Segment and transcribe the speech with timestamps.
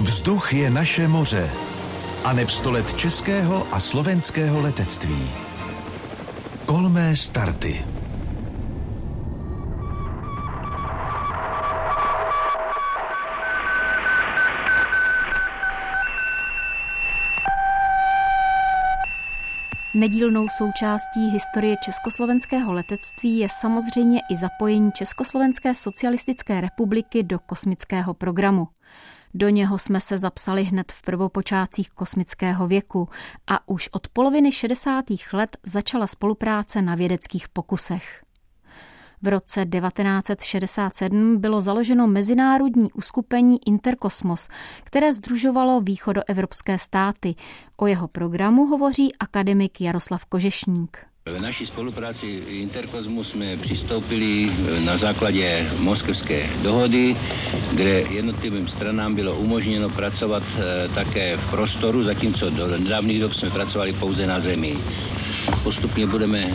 [0.00, 1.50] Vzduch je naše moře
[2.24, 5.30] a neb let českého a slovenského letectví.
[6.66, 7.84] Kolmé starty.
[19.94, 28.68] Nedílnou součástí historie československého letectví je samozřejmě i zapojení Československé socialistické republiky do kosmického programu.
[29.34, 33.08] Do něho jsme se zapsali hned v prvopočátcích kosmického věku
[33.46, 35.04] a už od poloviny 60.
[35.32, 38.22] let začala spolupráce na vědeckých pokusech.
[39.22, 44.48] V roce 1967 bylo založeno mezinárodní uskupení Interkosmos,
[44.84, 47.34] které združovalo východoevropské státy.
[47.76, 51.09] O jeho programu hovoří akademik Jaroslav Kožešník.
[51.30, 57.16] V naší spolupráci Interkosmu jsme přistoupili na základě moskevské dohody,
[57.72, 63.50] kde jednotlivým stranám bylo umožněno pracovat eh, také v prostoru, zatímco do nedávných dob jsme
[63.50, 64.76] pracovali pouze na zemi.
[65.62, 66.50] Postupně budeme,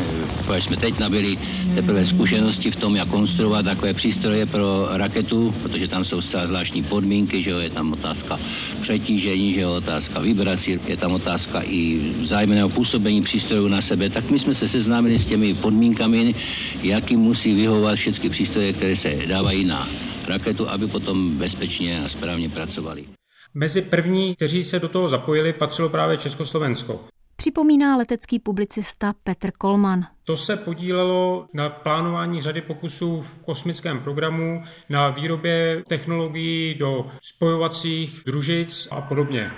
[0.46, 1.38] protože jsme teď nabili
[1.76, 6.84] teprve zkušenosti v tom, jak konstruovat takové přístroje pro raketu, protože tam jsou zcela zvláštní
[6.84, 8.40] podmínky, že jo, je tam otázka
[8.82, 14.32] přetížení, že jo, otázka vibrací, je tam otázka i vzájemného působení přístrojů na sebe, tak
[14.32, 16.36] my jsme se seznámili s těmi podmínkami,
[16.82, 19.90] jaký musí vyhovovat všechny přístroje, které se dávají na
[20.28, 23.06] raketu, aby potom bezpečně a správně pracovali.
[23.54, 30.04] Mezi první, kteří se do toho zapojili, patřilo právě Československo připomíná letecký publicista Petr Kolman.
[30.24, 38.22] To se podílelo na plánování řady pokusů v kosmickém programu, na výrobě technologií do spojovacích
[38.26, 39.52] družic a podobně.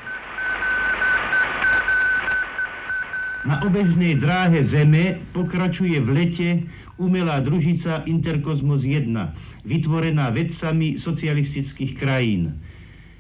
[3.48, 6.64] Na obežné dráhe Zeme pokračuje v letě
[6.98, 9.34] umělá družica Interkosmos 1,
[9.66, 12.62] vytvorená vedcami socialistických krajín.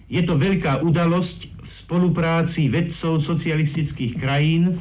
[0.09, 1.56] Je to velká udalost
[1.88, 4.75] spolupráci vedcov socialistických krajín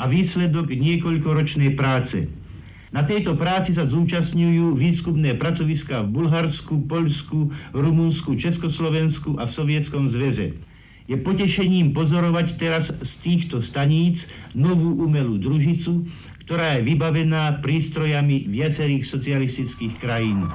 [0.00, 2.24] a výsledok niekoľkoročnej práce.
[2.96, 10.16] Na tejto práci sa zúčastňujú výskumné pracoviska v Bulharsku, Polsku, Rumunsku, Československu a v Sovietskom
[10.16, 10.56] zveze.
[11.04, 14.16] Je potešením pozorovať teraz z týchto staníc
[14.56, 16.08] novú umelú družicu,
[16.48, 20.48] ktorá je vybavená prístrojami viacerých socialistických krajín.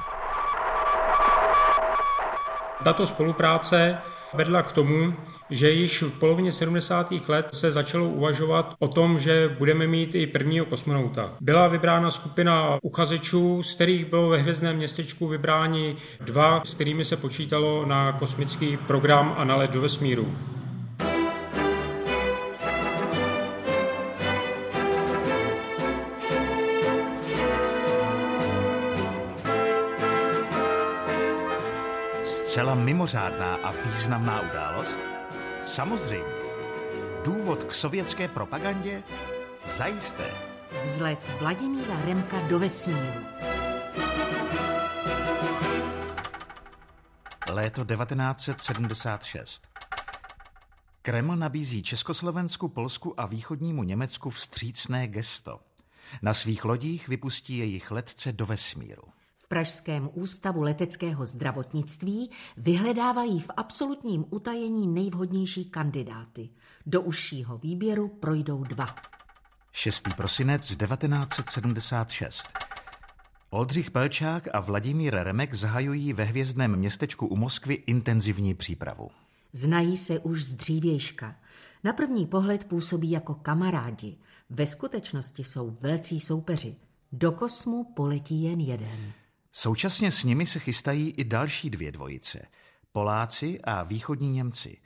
[2.82, 4.02] Tato spolupráce
[4.34, 5.14] vedla k tomu,
[5.52, 7.14] že již v polovině 70.
[7.28, 11.34] let se začalo uvažovat o tom, že budeme mít i prvního kosmonauta.
[11.42, 17.18] Byla vybrána skupina uchazečů, z kterých bylo ve hvězdném městečku vybráni dva, s kterými se
[17.18, 20.36] počítalo na kosmický program a na let do vesmíru.
[32.24, 35.11] Zcela mimořádná a významná událost?
[35.62, 36.34] Samozřejmě.
[37.26, 39.04] Důvod k sovětské propagandě?
[39.78, 40.32] Zajisté.
[40.86, 43.26] Vzlet Vladimíra Remka do vesmíru.
[47.52, 49.68] Léto 1976.
[51.02, 55.60] Kreml nabízí Československu, Polsku a východnímu Německu vstřícné gesto.
[56.22, 59.04] Na svých lodích vypustí jejich letce do vesmíru.
[59.52, 66.50] Pražském ústavu leteckého zdravotnictví vyhledávají v absolutním utajení nejvhodnější kandidáty.
[66.86, 68.86] Do užšího výběru projdou dva.
[69.72, 70.08] 6.
[70.16, 72.44] prosinec 1976.
[73.50, 79.10] Oldřich Pelčák a Vladimír Remek zahajují ve hvězdném městečku u Moskvy intenzivní přípravu.
[79.54, 81.36] Znají se už z dřívějška.
[81.84, 84.18] Na první pohled působí jako kamarádi.
[84.50, 86.76] Ve skutečnosti jsou velcí soupeři.
[87.12, 89.14] Do kosmu poletí jen jeden.
[89.54, 92.48] Současně s nimi se chystají i další dvě dvojice.
[92.92, 94.78] Poláci a východní Němci.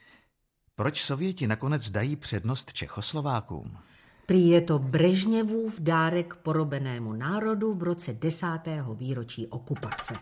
[0.76, 3.78] Proč Sověti nakonec dají přednost Čechoslovákům?
[4.26, 10.14] Prý je to Brežněvův dárek porobenému národu v roce desátého výročí okupace.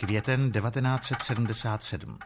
[0.00, 2.18] Květen 1977.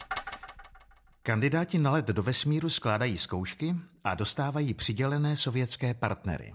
[1.22, 6.54] Kandidáti na let do vesmíru skládají zkoušky a dostávají přidělené sovětské partnery.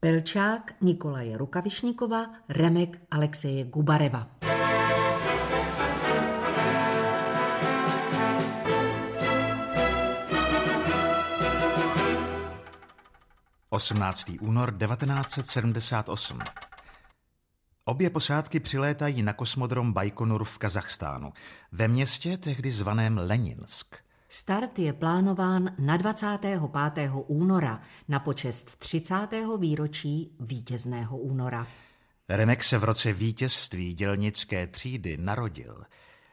[0.00, 4.30] Pelčák Nikolaje Rukavišníkova, Remek Alexeje Gubareva.
[13.70, 16.38] Osmnáctý únor 1978.
[17.84, 21.32] Obě posádky přilétají na kosmodrom Bajkonur v Kazachstánu,
[21.72, 24.05] ve městě tehdy zvaném Leninsk.
[24.28, 26.60] Start je plánován na 25.
[27.26, 29.28] února na počest 30.
[29.58, 31.66] výročí vítězného února.
[32.28, 35.84] Remek se v roce vítězství dělnické třídy narodil.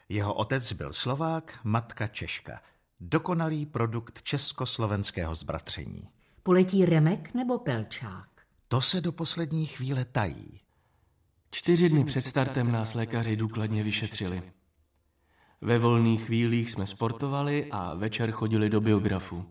[0.10, 2.62] Jeho otec byl Slovák, matka Češka.
[3.00, 6.10] Dokonalý produkt československého zbratření.
[6.44, 8.30] Poletí Remek nebo Pelčák?
[8.68, 10.60] To se do poslední chvíle tají.
[11.52, 14.44] Čtyři dny před startem nás lékaři důkladně vyšetřili.
[15.66, 19.46] Ve volných chvílích jsme sportovali a večer chodili do biografu.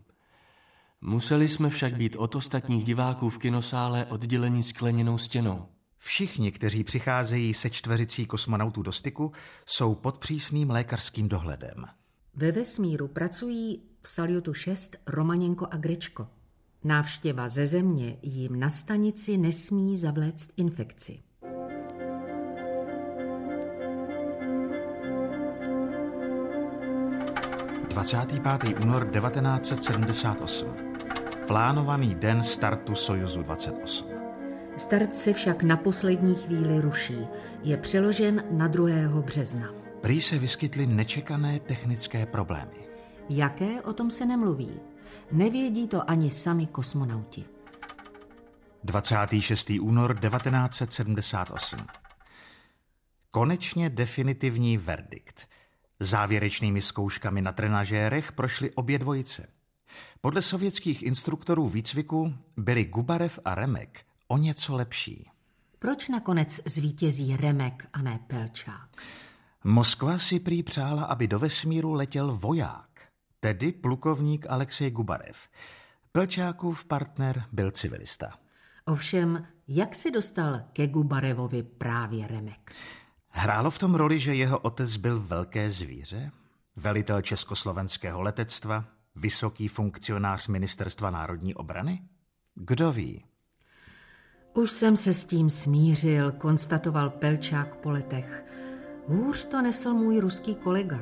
[1.00, 5.66] Museli jsme však být od ostatních diváků v kinosále odděleni skleněnou stěnou.
[5.98, 9.32] Všichni, kteří přicházejí se čtveřicí kosmonautů do styku,
[9.66, 11.84] jsou pod přísným lékařským dohledem.
[12.34, 16.28] Ve vesmíru pracují v Salyutu 6 Romaněnko a Grečko.
[16.84, 21.22] Návštěva ze země jim na stanici nesmí zavléct infekci.
[28.02, 28.84] 25.
[28.84, 30.68] únor 1978.
[31.46, 34.08] Plánovaný den startu Sojuzu 28.
[34.76, 37.26] Start se však na poslední chvíli ruší.
[37.62, 38.88] Je přeložen na 2.
[39.20, 39.74] března.
[40.00, 42.88] Prý se vyskytly nečekané technické problémy.
[43.28, 44.80] Jaké o tom se nemluví?
[45.32, 47.44] Nevědí to ani sami kosmonauti.
[48.84, 49.70] 26.
[49.80, 51.78] únor 1978.
[53.30, 55.51] Konečně definitivní verdikt.
[56.02, 59.48] Závěrečnými zkouškami na trenažérech prošly obě dvojice.
[60.20, 65.30] Podle sovětských instruktorů výcviku byli Gubarev a Remek o něco lepší.
[65.78, 68.88] Proč nakonec zvítězí Remek a ne Pelčák?
[69.64, 72.88] Moskva si prý přála, aby do vesmíru letěl voják,
[73.40, 75.36] tedy plukovník Alexej Gubarev.
[76.12, 78.30] Pelčákův partner byl civilista.
[78.84, 82.72] Ovšem, jak se dostal ke Gubarevovi právě Remek?
[83.34, 86.30] Hrálo v tom roli, že jeho otec byl velké zvíře?
[86.76, 88.84] Velitel československého letectva?
[89.16, 92.02] Vysoký funkcionář Ministerstva národní obrany?
[92.54, 93.24] Kdo ví?
[94.54, 98.44] Už jsem se s tím smířil, konstatoval Pelčák po letech.
[99.06, 101.00] Hůř to nesl můj ruský kolega.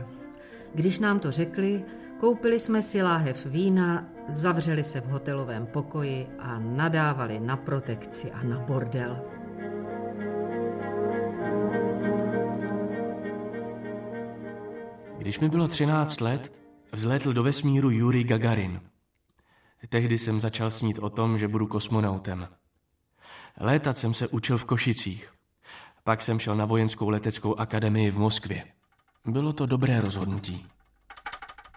[0.75, 1.85] Když nám to řekli,
[2.21, 8.43] koupili jsme si láhev vína, zavřeli se v hotelovém pokoji a nadávali na protekci a
[8.43, 9.40] na bordel.
[15.31, 16.53] Když mi bylo 13 let,
[16.93, 18.81] vzlétl do vesmíru Yuri Gagarin.
[19.89, 22.49] Tehdy jsem začal snít o tom, že budu kosmonautem.
[23.61, 25.33] Létat jsem se učil v Košicích.
[26.05, 28.65] Pak jsem šel na vojenskou leteckou akademii v Moskvě.
[29.27, 30.67] Bylo to dobré rozhodnutí.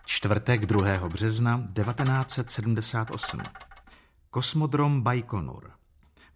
[0.05, 1.09] Čtvrtek 2.
[1.09, 3.39] března 1978.
[4.29, 5.71] Kosmodrom Bajkonur.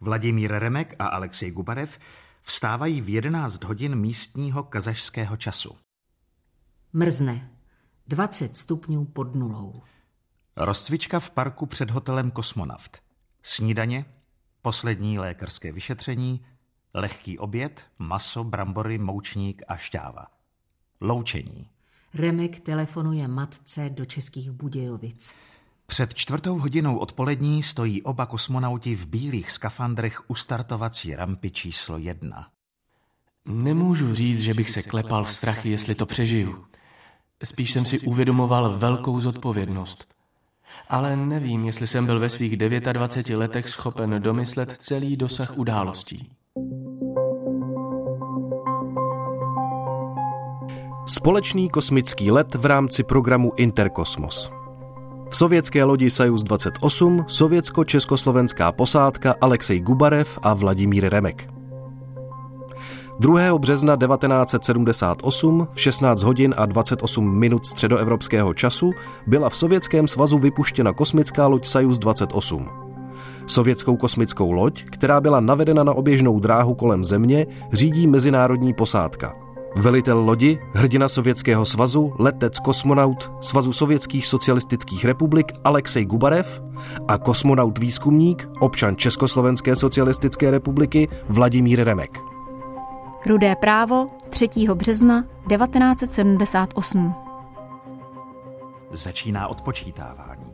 [0.02, 2.00] Vladimír Remek a Alexej Gubarev
[2.42, 5.87] vstávají v 11 hodin místního kazašského času.
[6.94, 7.50] Mrzne.
[8.08, 9.82] 20 stupňů pod nulou.
[10.56, 12.98] Rozcvička v parku před hotelem Kosmonaut.
[13.44, 14.06] Snídaně,
[14.62, 16.46] poslední lékařské vyšetření,
[16.94, 20.28] lehký oběd, maso, brambory, moučník a šťáva.
[21.02, 21.70] Loučení.
[22.14, 25.36] Remek telefonuje matce do Českých Budějovic.
[25.86, 32.57] Před čtvrtou hodinou odpolední stojí oba kosmonauti v bílých skafandrech u startovací rampy číslo jedna.
[33.48, 36.64] Nemůžu říct, že bych se klepal strachy, jestli to přežiju.
[37.44, 40.14] Spíš jsem si uvědomoval velkou zodpovědnost.
[40.90, 46.30] Ale nevím, jestli jsem byl ve svých 29 letech schopen domyslet celý dosah událostí.
[51.08, 54.52] Společný kosmický let v rámci programu Interkosmos.
[55.30, 61.57] V sovětské lodi Sajus 28 sovětsko-československá posádka Alexej Gubarev a Vladimír Remek.
[63.20, 63.58] 2.
[63.58, 68.92] března 1978 v 16 hodin a 28 minut středoevropského času
[69.28, 72.70] byla v Sovětském svazu vypuštěna kosmická loď Sajus 28.
[73.48, 79.34] Sovětskou kosmickou loď, která byla navedena na oběžnou dráhu kolem Země, řídí mezinárodní posádka.
[79.76, 86.62] Velitel lodi, hrdina Sovětského svazu, letec kosmonaut Svazu sovětských socialistických republik Alexej Gubarev
[87.08, 92.37] a kosmonaut výzkumník, občan Československé socialistické republiky Vladimír Remek.
[93.26, 94.48] Rudé právo 3.
[94.74, 97.16] března 1978.
[98.92, 100.54] Začíná odpočítávání.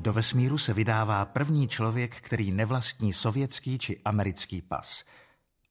[0.00, 5.04] Do vesmíru se vydává první člověk, který nevlastní sovětský či americký pas.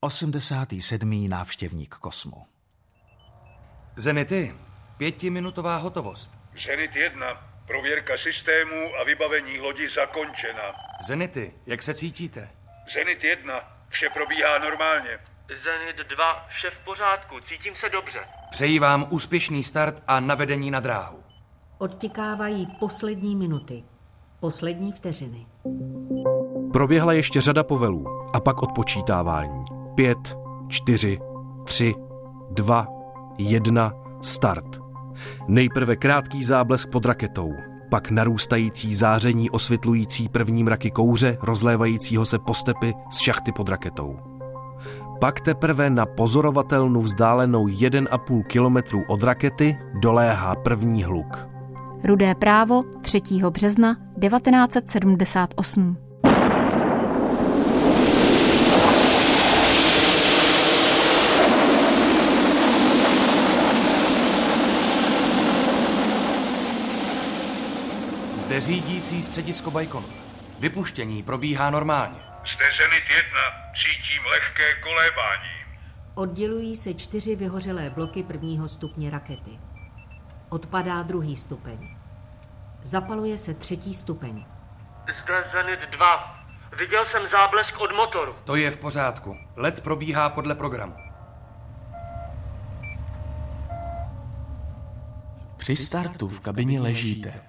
[0.01, 1.29] 87.
[1.29, 2.45] návštěvník kosmu.
[3.95, 4.55] Zenity,
[4.97, 6.31] pětiminutová hotovost.
[6.65, 7.25] Zenit 1,
[7.67, 10.73] prověrka systému a vybavení lodi zakončena.
[11.03, 12.49] Zenity, jak se cítíte?
[12.93, 13.53] Zenit 1,
[13.89, 15.19] vše probíhá normálně.
[15.55, 18.19] Zenit 2, vše v pořádku, cítím se dobře.
[18.51, 21.23] Přeji vám úspěšný start a navedení na dráhu.
[21.77, 23.83] Odtikávají poslední minuty,
[24.39, 25.47] poslední vteřiny.
[26.73, 29.65] Proběhla ještě řada povelů a pak odpočítávání.
[29.95, 30.37] Pět,
[30.67, 31.19] čtyři,
[31.65, 31.93] tři,
[32.51, 32.87] dva,
[33.37, 34.79] jedna, Start.
[35.47, 37.53] Nejprve krátký záblesk pod raketou,
[37.91, 44.38] pak narůstající záření osvětlující první mraky kouře rozlévajícího se po stepy z šachty pod raketou.
[45.19, 51.47] Pak teprve na pozorovatelnu vzdálenou 1,5 kilometru od rakety doléhá první hluk.
[52.03, 53.21] Rudé právo 3.
[53.49, 55.97] března 1978.
[68.35, 70.09] Zde řídící středisko Bajkonur.
[70.59, 72.28] Vypuštění probíhá normálně.
[72.45, 73.39] Zde Zenit 1,
[73.75, 75.49] cítím lehké kolébání.
[76.15, 79.59] Oddělují se čtyři vyhořelé bloky prvního stupně rakety.
[80.49, 81.97] Odpadá druhý stupeň.
[82.81, 84.45] Zapaluje se třetí stupeň.
[85.13, 86.45] Zde Zenit 2.
[86.77, 88.35] Viděl jsem záblesk od motoru.
[88.43, 89.37] To je v pořádku.
[89.55, 90.95] Let probíhá podle programu.
[95.57, 97.41] Při startu v kabině ležíte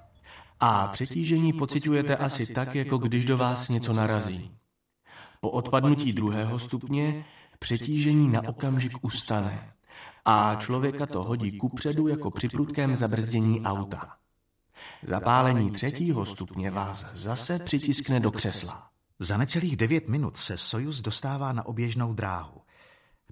[0.60, 4.59] a přetížení pociťujete asi tak, jako když do vás něco narazí.
[5.40, 7.24] Po odpadnutí druhého stupně
[7.58, 9.72] přetížení na okamžik ustane
[10.24, 14.16] a člověka to hodí kupředu jako při prudkém zabrzdění auta.
[15.02, 18.90] Zapálení třetího stupně vás zase přitiskne do křesla.
[19.18, 22.60] Za necelých devět minut se Sojus dostává na oběžnou dráhu.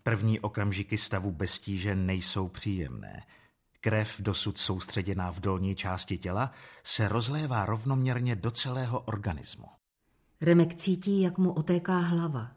[0.03, 3.23] První okamžiky stavu bez tíže nejsou příjemné.
[3.81, 6.51] Krev, dosud soustředěná v dolní části těla,
[6.85, 9.67] se rozlévá rovnoměrně do celého organismu.
[10.41, 12.51] Remek cítí, jak mu otéká hlava.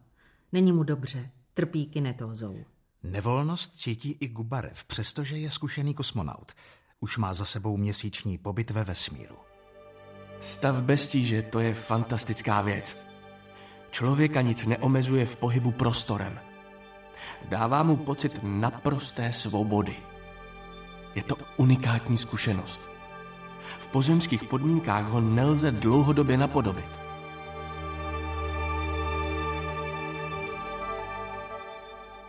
[0.51, 2.55] Není mu dobře, trpí kinetózou.
[3.03, 6.51] Nevolnost cítí i Gubarev, přestože je zkušený kosmonaut.
[6.99, 9.35] Už má za sebou měsíční pobyt ve vesmíru.
[10.41, 13.05] Stav bez tíže to je fantastická věc.
[13.91, 16.39] Člověka nic neomezuje v pohybu prostorem.
[17.49, 19.95] Dává mu pocit naprosté svobody.
[21.15, 22.81] Je to unikátní zkušenost.
[23.79, 27.00] V pozemských podmínkách ho nelze dlouhodobě napodobit.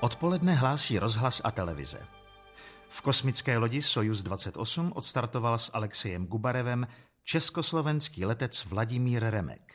[0.02, 1.98] Odpoledne hlásí rozhlas a televize.
[2.88, 6.86] V kosmické lodi Sojus 28 odstartoval s Alexejem Gubarevem
[7.24, 9.74] československý letec Vladimír Remek.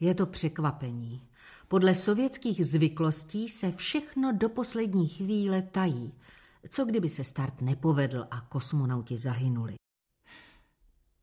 [0.00, 1.28] Je to překvapení.
[1.68, 6.14] Podle sovětských zvyklostí se všechno do poslední chvíle tají.
[6.68, 9.74] Co kdyby se start nepovedl a kosmonauti zahynuli?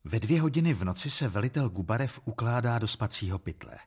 [0.04, 3.78] Ve dvě hodiny v noci se velitel Gubarev ukládá do spacího pytle.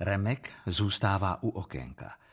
[0.00, 2.27] Remek zůstává u okénka.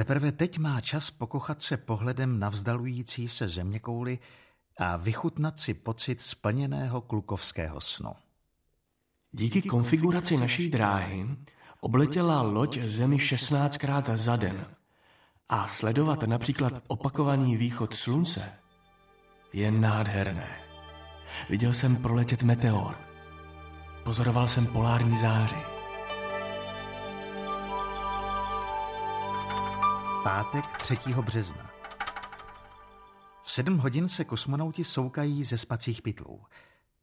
[0.00, 4.18] Teprve teď má čas pokochat se pohledem na vzdalující se zeměkouli
[4.78, 8.12] a vychutnat si pocit splněného klukovského snu.
[9.32, 11.26] Díky konfiguraci naší dráhy
[11.80, 14.66] obletěla loď Zemi 16krát za den
[15.48, 18.52] a sledovat například opakovaný východ slunce
[19.52, 20.60] je nádherné.
[21.50, 22.98] Viděl jsem proletět meteor.
[24.04, 25.79] Pozoroval jsem polární záři.
[30.24, 30.96] Pátek 3.
[31.20, 31.70] března.
[33.42, 36.40] V sedm hodin se kosmonauti soukají ze spacích pytlů.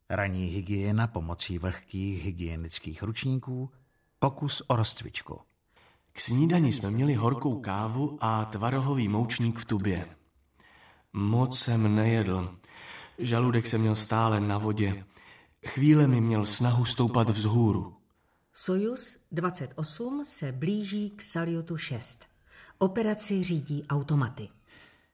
[0.09, 3.69] Ranní hygiena pomocí vlhkých hygienických ručníků,
[4.19, 5.41] pokus o rozcvičku.
[6.13, 10.15] K snídani jsme měli horkou kávu a tvarohový moučník v tubě.
[11.13, 12.57] Moc jsem nejedl.
[13.17, 15.05] Žaludek se měl stále na vodě.
[15.67, 17.97] Chvíle mi měl snahu stoupat vzhůru.
[18.53, 22.36] Sojus 28 se blíží k Salyutu 6.
[22.79, 24.49] Operaci řídí automaty.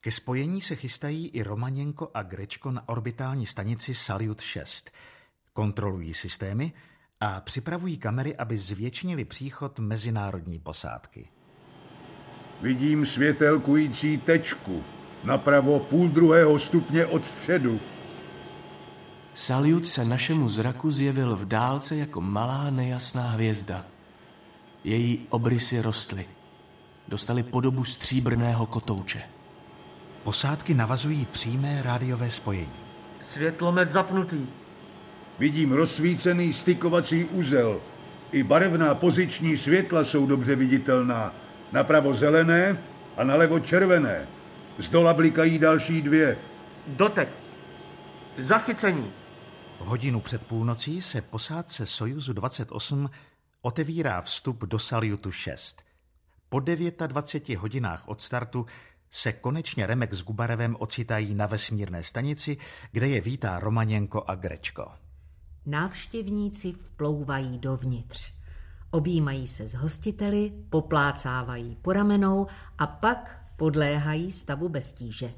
[0.01, 4.91] Ke spojení se chystají i Romaněnko a Grečko na orbitální stanici Salyut 6.
[5.53, 6.73] Kontrolují systémy
[7.19, 11.27] a připravují kamery, aby zvětšnili příchod mezinárodní posádky.
[12.61, 14.83] Vidím světelkující tečku.
[15.23, 17.79] Napravo půl druhého stupně od středu.
[19.33, 23.85] Salyut se našemu zraku zjevil v dálce jako malá nejasná hvězda.
[24.83, 26.25] Její obrysy rostly.
[27.07, 29.21] Dostali podobu stříbrného kotouče.
[30.23, 32.73] Posádky navazují přímé rádiové spojení.
[33.21, 34.47] Světlomet zapnutý.
[35.39, 37.81] Vidím rozsvícený stykovací úzel.
[38.31, 41.33] I barevná poziční světla jsou dobře viditelná.
[41.71, 42.77] Napravo zelené
[43.17, 44.27] a nalevo červené.
[44.77, 46.37] Z dola blikají další dvě.
[46.87, 47.29] Dotek.
[48.37, 49.11] Zachycení.
[49.79, 53.09] Hodinu před půlnocí se posádce Sojuzu 28
[53.61, 55.83] otevírá vstup do Salyutu 6.
[56.53, 58.65] Po 29 hodinách od startu
[59.11, 62.57] se konečně Remek s Gubarevem ocitají na vesmírné stanici,
[62.91, 64.91] kde je vítá Romaněnko a Grečko.
[65.65, 68.33] Návštěvníci vplouvají dovnitř.
[68.91, 75.33] Objímají se s hostiteli, poplácávají po ramenou a pak podléhají stavu bez tíže.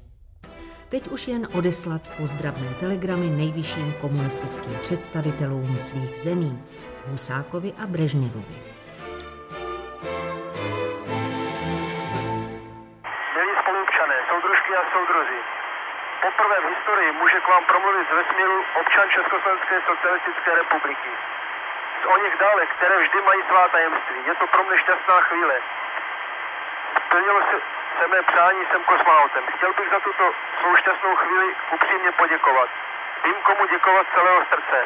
[0.89, 6.59] Teď už jen odeslat pozdravné telegramy nejvyšším komunistickým představitelům svých zemí,
[7.07, 8.74] Husákovi a Brežněvovi.
[17.45, 21.11] K vám promluvit z vesmíru občan Československé socialistické republiky.
[22.01, 24.19] Z o nich dále, které vždy mají svá tajemství.
[24.25, 25.55] Je to pro mě šťastná chvíle.
[27.05, 27.57] Splnilo se,
[27.99, 29.43] se mé přání, jsem kosmonautem.
[29.55, 32.69] Chtěl bych za tuto svou šťastnou chvíli upřímně poděkovat.
[33.23, 34.85] Vím, komu děkovat celého srdce.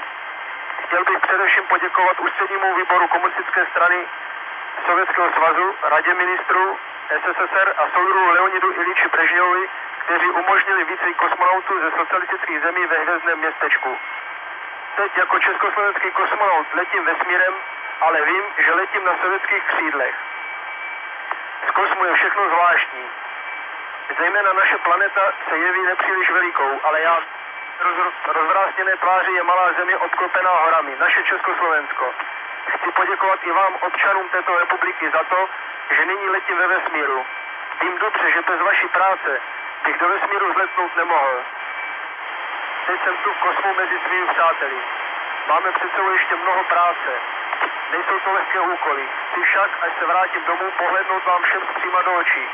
[0.83, 4.07] Chtěl bych především poděkovat ústřednímu výboru komunistické strany
[4.85, 6.77] Sovětského svazu, Radě ministrů
[7.19, 13.39] SSSR a soudru Leonidu Iliči Brežněvovi, kteří umožnili výcvik kosmonautů ze socialistických zemí ve hvězdném
[13.39, 13.97] městečku.
[14.95, 17.53] Teď jako československý kosmonaut letím vesmírem,
[18.01, 20.15] ale vím, že letím na sovětských křídlech.
[21.67, 23.05] Z kosmu je všechno zvláštní.
[24.17, 27.19] Zejména naše planeta se jeví nepříliš velikou, ale já
[27.79, 32.13] roz, rozvrástěné tváři je malá země obklopená horami, naše Československo.
[32.67, 35.49] Chci poděkovat i vám, občanům této republiky, za to,
[35.89, 37.25] že nyní letím ve vesmíru.
[37.81, 39.41] Vím dobře, že bez vaší práce
[39.85, 41.35] bych do vesmíru zletnout nemohl.
[42.87, 44.79] Teď jsem tu v kosmu mezi svými přáteli.
[45.49, 47.11] Máme před sebou ještě mnoho práce.
[47.91, 49.05] Nejsou to lehké úkoly.
[49.27, 52.45] Chci však, až se vrátím domů, pohlednout vám všem zpříma do očí.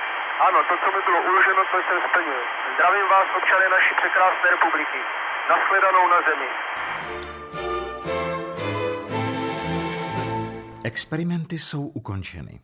[0.48, 2.42] Ano, to, co mi bylo uloženo, to jsem splnil.
[2.74, 5.00] Zdravím vás, občané naší překrásné republiky.
[5.50, 6.50] Naschledanou na zemi.
[10.84, 12.60] Experimenty jsou ukončeny.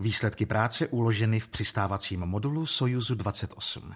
[0.00, 3.94] Výsledky práce uloženy v přistávacím modulu Sojuzu 28.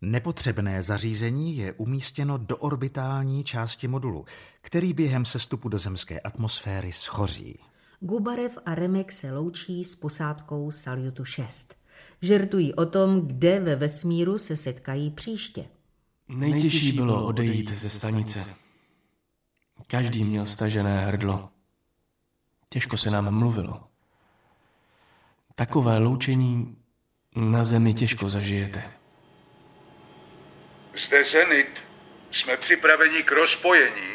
[0.00, 4.24] Nepotřebné zařízení je umístěno do orbitální části modulu,
[4.60, 7.58] který během sestupu do zemské atmosféry schoří.
[8.00, 11.74] Gubarev a Remek se loučí s posádkou Salyutu 6.
[12.22, 15.64] Žertují o tom, kde ve vesmíru se setkají příště.
[16.28, 18.44] Nejtěžší bylo odejít ze stanice.
[19.86, 21.48] Každý měl stažené hrdlo.
[22.68, 23.91] Těžko se nám mluvilo.
[25.54, 26.76] Takové loučení
[27.36, 28.82] na zemi těžko zažijete.
[31.06, 31.84] Zde Zenit.
[32.30, 34.12] Jsme připraveni k rozpojení.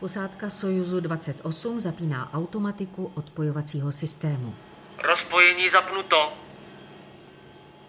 [0.00, 4.54] Posádka Sojuzu 28 zapíná automatiku odpojovacího systému.
[5.08, 6.32] Rozpojení zapnuto.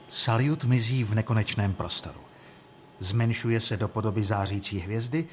[0.08, 2.20] Salyut mizí v nekonečném prostoru.
[3.00, 5.28] Zmenšuje se do podoby zářící hvězdy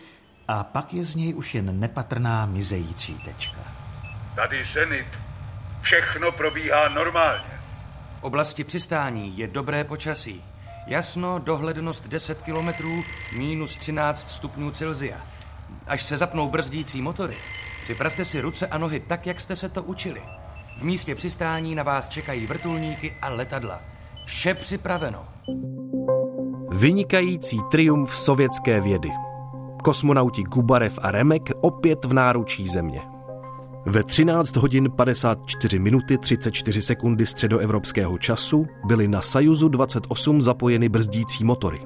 [0.49, 3.61] a pak je z něj už jen nepatrná mizející tečka.
[4.37, 5.28] Tady Zenit.
[5.89, 7.45] Všechno probíhá normálně.
[8.21, 10.45] V oblasti přistání je dobré počasí.
[10.87, 13.05] Jasno, dohlednost 10 kilometrů,
[13.37, 15.17] minus 13 stupňů Celzia.
[15.87, 17.37] Až se zapnou brzdící motory,
[17.83, 20.23] připravte si ruce a nohy tak, jak jste se to učili.
[20.79, 23.81] V místě přistání na vás čekají vrtulníky a letadla.
[24.27, 25.29] Vše připraveno.
[26.71, 29.11] Vynikající triumf sovětské vědy.
[29.85, 33.18] Kosmonauti Gubarev a Remek opět v náručí země.
[33.89, 41.45] Ve 13 hodin 54 minuty 34 sekundy středoevropského času byly na Sajuzu 28 zapojeny brzdící
[41.45, 41.81] motory.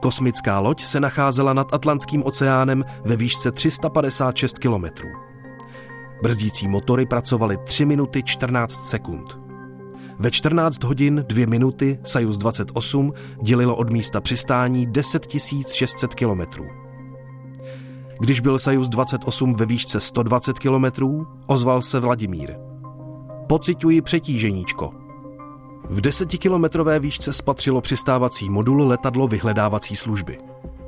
[0.00, 5.08] Kosmická loď se nacházela nad Atlantským oceánem ve výšce 356 kilometrů.
[6.22, 9.38] Brzdící motory pracovaly 3 minuty 14 sekund.
[10.18, 13.12] Ve 14 hodin 2 minuty Sajus 28
[13.42, 15.26] dělilo od místa přistání 10
[15.68, 16.83] 600 kilometrů.
[18.20, 22.54] Když byl Sajus 28 ve výšce 120 kilometrů, ozval se Vladimír.
[23.46, 24.92] Pocituji přetíženíčko.
[25.90, 30.38] V desetikilometrové výšce spatřilo přistávací modul letadlo vyhledávací služby.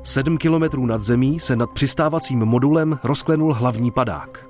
[0.03, 4.47] Sedm kilometrů nad zemí se nad přistávacím modulem rozklenul hlavní padák.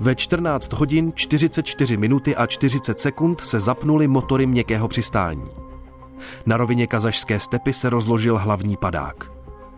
[0.00, 5.44] Ve 14 hodin 44 minuty a 40 sekund se zapnuly motory měkkého přistání.
[6.46, 9.32] Na rovině kazašské stepy se rozložil hlavní padák.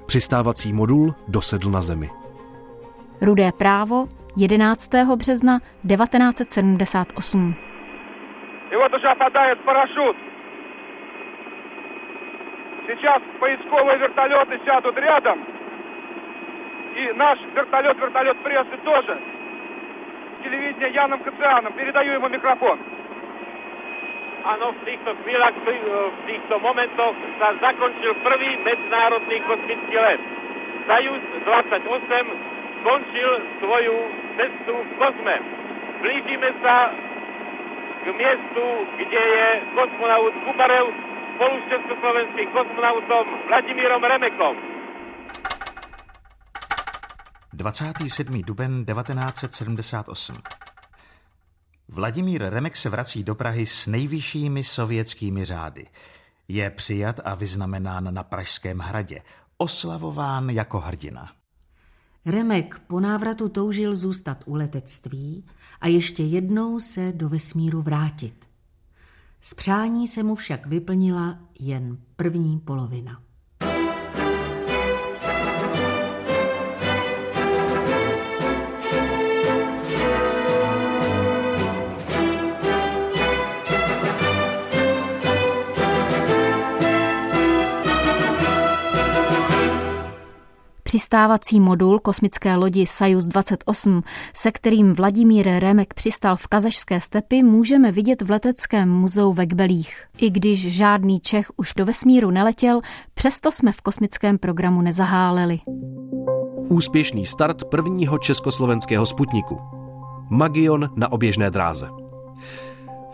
[0.07, 2.11] Přistávací modul dosedl na zemi.
[3.22, 4.92] Rudé právo 11.
[5.16, 7.56] března 1978.
[8.72, 10.16] И вот уже опадает парашют.
[12.88, 15.40] Сейчас поисковые вертолеты сядут рядом.
[16.96, 19.18] И наш вертолет, вертолет прессы тоже.
[20.44, 21.74] Телевидение Яном Кацианом.
[21.74, 22.80] Передаю ему микрофон.
[24.46, 30.22] Áno, v týchto chvíľach, v týchto momentoch sa zakončil prvý medzinárodný kosmický let.
[30.88, 32.53] Sajus 28
[32.85, 33.31] skončil
[33.65, 33.97] svoju
[34.37, 35.37] cestu v kozme.
[36.05, 36.93] Blížime sa
[38.05, 38.65] k miestu,
[39.01, 40.87] kde je kosmonaut Kubarev
[41.35, 44.57] spolu s československým kosmonautom Vladimírom Remekom.
[47.57, 48.43] 27.
[48.45, 50.37] duben 1978.
[51.89, 55.87] Vladimír Remek se vrací do Prahy s nejvyššími sovětskými řády.
[56.49, 59.23] Je přijat a vyznamenán na Pražském hradě,
[59.59, 61.44] oslavován jako hrdina.
[62.27, 65.45] Remek po návratu toužil zůstat u letectví
[65.81, 68.45] a ještě jednou se do vesmíru vrátit.
[69.41, 73.24] Z přání se mu však vyplnila jen první polovina.
[90.95, 94.03] Přistávací modul kosmické lodi Sajus 28,
[94.35, 100.07] se kterým Vladimír Remek přistal v kazašské stepy, můžeme vidět v leteckém muzeu ve Kbelích.
[100.19, 102.81] I když žádný Čech už do vesmíru neletěl,
[103.15, 105.59] přesto jsme v kosmickém programu nezaháleli.
[106.69, 109.59] Úspěšný start prvního československého sputniku.
[110.31, 112.04] Magion na oběžné dráze.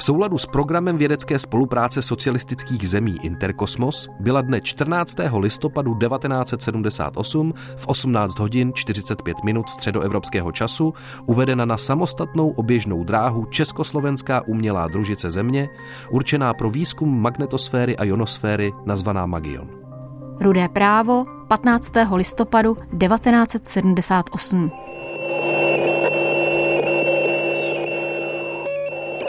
[0.01, 5.17] V souladu s programem vědecké spolupráce socialistických zemí Interkosmos byla dne 14.
[5.39, 10.95] listopadu 1978 v 18 hodin 45 minut středoevropského času
[11.27, 15.69] uvedena na samostatnou oběžnou dráhu Československá umělá družice Země,
[16.11, 19.69] určená pro výzkum magnetosféry a ionosféry nazvaná Magion.
[20.41, 21.93] Rudé právo 15.
[22.15, 24.71] listopadu 1978.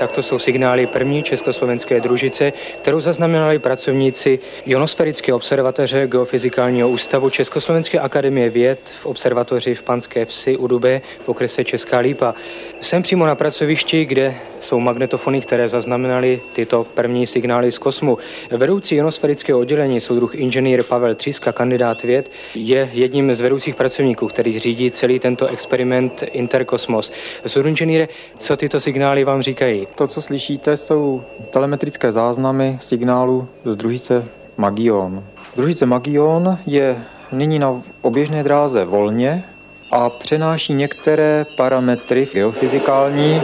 [0.01, 7.99] Tak to jsou signály první československé družice, kterou zaznamenali pracovníci Ionosférické observatoře Geofyzikálního ústavu Československé
[7.99, 12.33] akademie věd v observatoři v Panské vsi u Dube v okrese Česká Lípa.
[12.79, 18.17] Jsem přímo na pracovišti, kde jsou magnetofony, které zaznamenaly tyto první signály z kosmu.
[18.51, 24.59] Vedoucí ionosférického oddělení, soudruh inženýr Pavel Tříska, kandidát věd, je jedním z vedoucích pracovníků, který
[24.59, 27.11] řídí celý tento experiment Interkosmos.
[27.47, 29.87] Soudruh inženýre, co tyto signály vám říkají?
[29.95, 34.25] To, co slyšíte, jsou telemetrické záznamy signálu z družice
[34.57, 35.23] Magion.
[35.55, 39.43] Družice Magion je nyní na oběžné dráze volně
[39.91, 43.41] a přenáší některé parametry geofyzikální,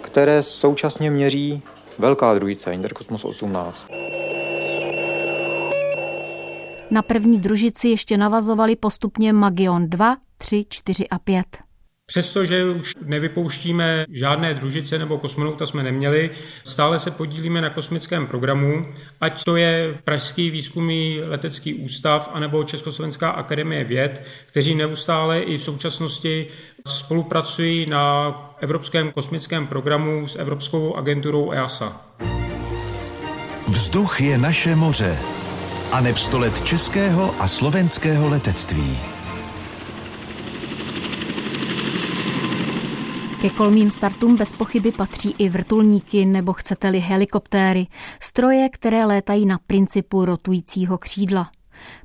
[0.00, 1.62] které současně měří
[1.98, 3.86] velká družice Interkosmos 18.
[6.90, 11.69] Na první družici ještě navazovali postupně Magion 2, 3, 4 a 5.
[12.10, 16.30] Přestože už nevypouštíme žádné družice nebo kosmonauta jsme neměli,
[16.64, 18.86] stále se podílíme na kosmickém programu,
[19.20, 25.62] ať to je Pražský výzkumný letecký ústav anebo Československá akademie věd, kteří neustále i v
[25.62, 26.46] současnosti
[26.86, 32.00] spolupracují na Evropském kosmickém programu s Evropskou agenturou EASA.
[33.68, 35.18] Vzduch je naše moře
[35.92, 39.19] a nepstolet českého a slovenského letectví.
[43.40, 47.86] Ke kolmým startům bez pochyby patří i vrtulníky nebo chcete-li helikoptéry,
[48.20, 51.50] stroje, které létají na principu rotujícího křídla.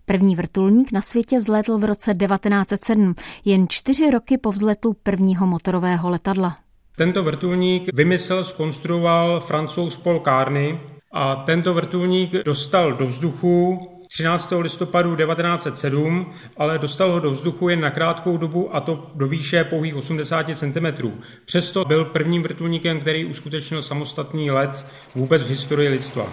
[0.05, 6.09] První vrtulník na světě vzlétl v roce 1907, jen čtyři roky po vzletu prvního motorového
[6.09, 6.57] letadla.
[6.97, 10.79] Tento vrtulník vymyslel, skonstruoval francouz Paul Carney
[11.13, 13.79] a tento vrtulník dostal do vzduchu
[14.15, 14.53] 13.
[14.59, 19.63] listopadu 1907, ale dostal ho do vzduchu jen na krátkou dobu a to do výše
[19.63, 21.11] pouhých 80 cm.
[21.45, 26.25] Přesto byl prvním vrtulníkem, který uskutečnil samostatný let vůbec v historii lidstva.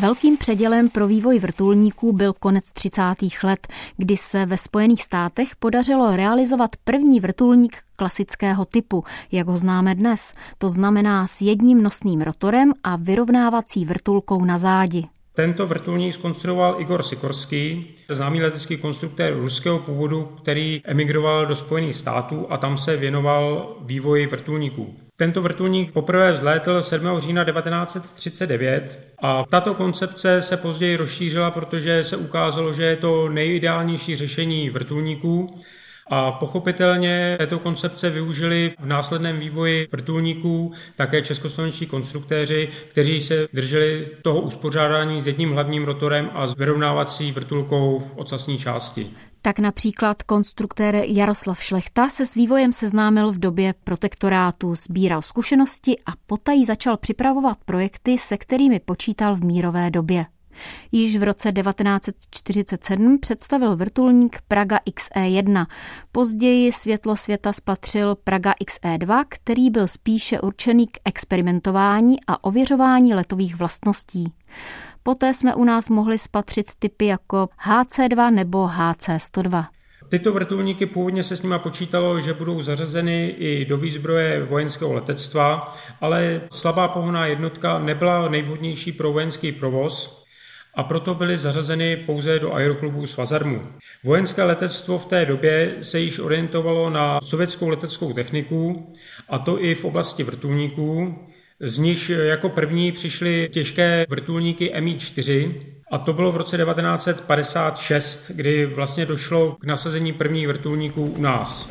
[0.00, 3.02] Velkým předělem pro vývoj vrtulníků byl konec 30.
[3.42, 9.94] let, kdy se ve Spojených státech podařilo realizovat první vrtulník klasického typu, jak ho známe
[9.94, 15.04] dnes, to znamená s jedním nosným rotorem a vyrovnávací vrtulkou na zádi.
[15.34, 22.46] Tento vrtulník skonstruoval Igor Sikorský, známý letecký konstruktér ruského původu, který emigroval do Spojených států
[22.50, 24.94] a tam se věnoval vývoji vrtulníků.
[25.16, 27.20] Tento vrtulník poprvé vzlétl 7.
[27.20, 34.16] října 1939 a tato koncepce se později rozšířila, protože se ukázalo, že je to nejideálnější
[34.16, 35.60] řešení vrtulníků
[36.10, 44.08] a pochopitelně této koncepce využili v následném vývoji vrtulníků také českoslovenští konstruktéři, kteří se drželi
[44.22, 49.10] toho uspořádání s jedním hlavním rotorem a s vyrovnávací vrtulkou v ocasní části.
[49.42, 56.10] Tak například konstruktér Jaroslav Šlechta se s vývojem seznámil v době protektorátu, sbíral zkušenosti a
[56.26, 60.26] potají začal připravovat projekty, se kterými počítal v mírové době.
[60.92, 65.66] Již v roce 1947 představil vrtulník Praga XE1.
[66.12, 73.56] Později světlo světa spatřil Praga XE2, který byl spíše určený k experimentování a ověřování letových
[73.56, 74.32] vlastností.
[75.02, 79.64] Poté jsme u nás mohli spatřit typy jako HC2 nebo HC102.
[80.08, 85.74] Tyto vrtulníky původně se s nimi počítalo, že budou zařazeny i do výzbroje vojenského letectva,
[86.00, 90.19] ale slabá pohonná jednotka nebyla nejvhodnější pro vojenský provoz
[90.74, 93.62] a proto byly zařazeny pouze do aeroklubu Svazarmu.
[94.04, 98.92] Vojenské letectvo v té době se již orientovalo na sovětskou leteckou techniku,
[99.28, 101.18] a to i v oblasti vrtulníků,
[101.60, 105.54] z níž jako první přišly těžké vrtulníky Mi-4,
[105.92, 111.68] a to bylo v roce 1956, kdy vlastně došlo k nasazení prvních vrtulníků u nás.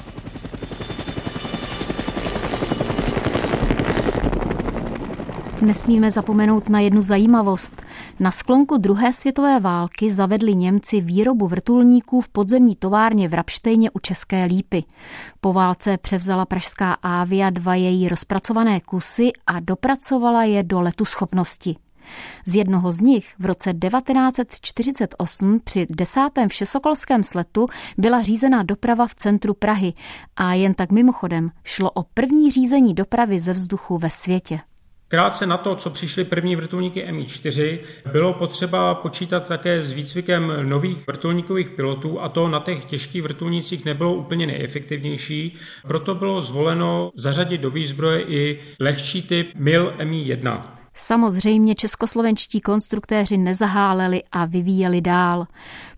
[5.61, 7.81] Nesmíme zapomenout na jednu zajímavost.
[8.19, 13.99] Na sklonku druhé světové války zavedli Němci výrobu vrtulníků v podzemní továrně v Rapštejně u
[13.99, 14.83] České Lípy.
[15.41, 21.75] Po válce převzala pražská Avia dva její rozpracované kusy a dopracovala je do letu schopnosti.
[22.45, 27.67] Z jednoho z nich v roce 1948 při desátém všesokolském sletu
[27.97, 29.93] byla řízená doprava v centru Prahy
[30.35, 34.59] a jen tak mimochodem šlo o první řízení dopravy ze vzduchu ve světě.
[35.11, 37.79] Krátce na to, co přišly první vrtulníky Mi-4,
[38.11, 43.85] bylo potřeba počítat také s výcvikem nových vrtulníkových pilotů a to na těch těžkých vrtulnících
[43.85, 50.78] nebylo úplně nejefektivnější, proto bylo zvoleno zařadit do výzbroje i lehčí typ MIL Mi-1.
[51.01, 55.47] Samozřejmě českoslovenští konstruktéři nezaháleli a vyvíjeli dál.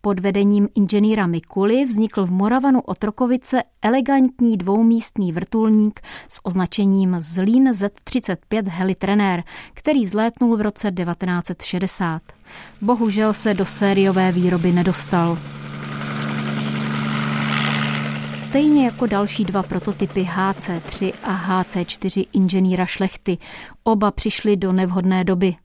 [0.02, 8.68] Pod vedením inženýra Mikuly vznikl v Moravanu Otrokovice elegantní dvoumístný vrtulník s označením Zlín Z-35
[8.68, 12.22] Helitrenér, který vzlétnul v roce 1960.
[12.82, 15.38] Bohužel se do sériové výroby nedostal.
[18.52, 23.38] Stejně jako další dva prototypy HC3 a HC4 inženýra Šlechty,
[23.84, 25.56] oba přišly do nevhodné doby.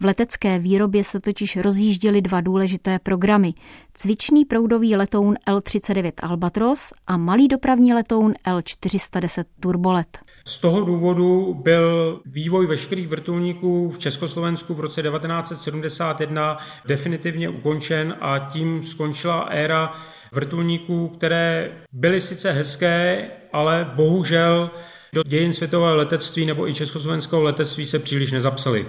[0.00, 3.54] V letecké výrobě se totiž rozjížděly dva důležité programy.
[3.94, 10.18] Cvičný proudový letoun L-39 Albatros a malý dopravní letoun L-410 Turbolet.
[10.44, 18.38] Z toho důvodu byl vývoj veškerých vrtulníků v Československu v roce 1971 definitivně ukončen a
[18.38, 19.92] tím skončila éra
[20.32, 24.70] vrtulníků, které byly sice hezké, ale bohužel
[25.12, 28.86] do dějin světového letectví nebo i československého letectví se příliš nezapsaly.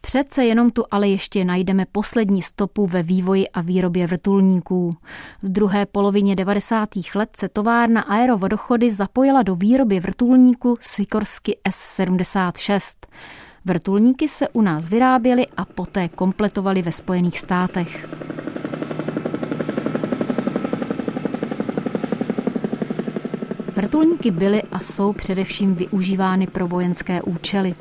[0.00, 4.90] Přece jenom tu ale ještě najdeme poslední stopu ve vývoji a výrobě vrtulníků.
[5.42, 6.88] V druhé polovině 90.
[7.14, 12.96] let se továrna Aerovodochody zapojila do výroby vrtulníku Sikorsky S-76.
[13.64, 18.08] Vrtulníky se u nás vyráběly a poté kompletovaly ve Spojených státech.
[23.82, 27.74] Vrtulníky byly a jsou především využívány pro vojenské účely.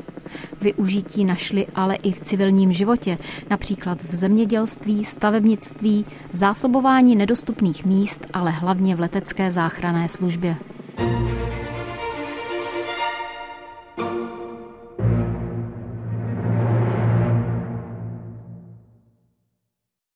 [0.61, 3.17] Využití našli ale i v civilním životě,
[3.49, 10.55] například v zemědělství, stavebnictví, zásobování nedostupných míst, ale hlavně v letecké záchranné službě.